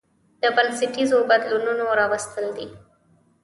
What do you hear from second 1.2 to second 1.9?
بدلونونو